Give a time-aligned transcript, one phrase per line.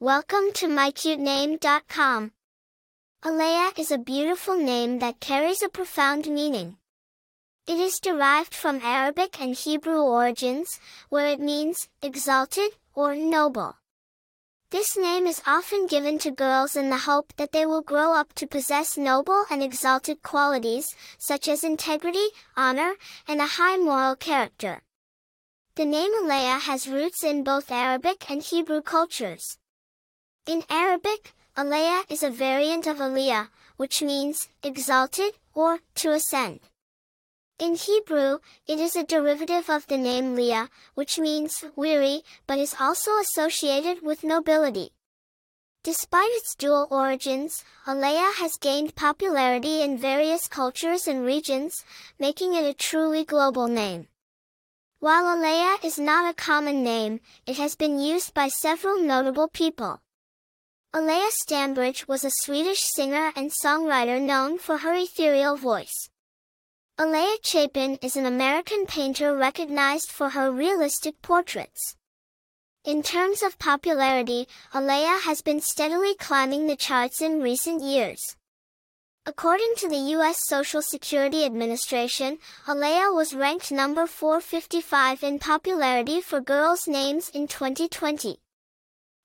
[0.00, 2.30] Welcome to mycutename.com.
[3.24, 6.76] Aleah is a beautiful name that carries a profound meaning.
[7.66, 13.74] It is derived from Arabic and Hebrew origins, where it means exalted or noble.
[14.70, 18.32] This name is often given to girls in the hope that they will grow up
[18.34, 22.92] to possess noble and exalted qualities, such as integrity, honor,
[23.26, 24.80] and a high moral character.
[25.74, 29.58] The name Aleah has roots in both Arabic and Hebrew cultures.
[30.48, 36.60] In Arabic, Aleah is a variant of Aliyah, which means exalted or to ascend.
[37.58, 42.74] In Hebrew, it is a derivative of the name Leah, which means weary, but is
[42.80, 44.92] also associated with nobility.
[45.84, 51.84] Despite its dual origins, Aleah has gained popularity in various cultures and regions,
[52.18, 54.08] making it a truly global name.
[54.98, 60.00] While Aleah is not a common name, it has been used by several notable people.
[60.94, 66.08] Aleah Stanbridge was a Swedish singer and songwriter known for her ethereal voice.
[66.98, 71.94] Aleah Chapin is an American painter recognized for her realistic portraits.
[72.86, 78.36] In terms of popularity, Aleah has been steadily climbing the charts in recent years.
[79.26, 80.48] According to the U.S.
[80.48, 88.40] Social Security Administration, Aleah was ranked number 455 in popularity for girls' names in 2020.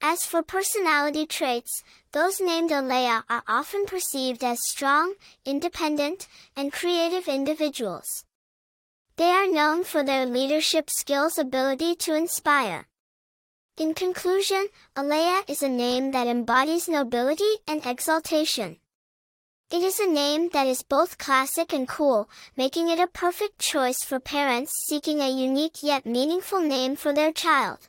[0.00, 1.82] As for personality traits,
[2.12, 8.24] those named Aleah are often perceived as strong, independent, and creative individuals.
[9.16, 12.86] They are known for their leadership skills ability to inspire.
[13.76, 18.78] In conclusion, Aleah is a name that embodies nobility and exaltation.
[19.70, 24.04] It is a name that is both classic and cool, making it a perfect choice
[24.04, 27.88] for parents seeking a unique yet meaningful name for their child.